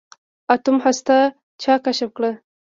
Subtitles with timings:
[0.03, 0.03] د
[0.53, 1.15] اتوم هسته
[1.61, 2.31] چا کشف کړه.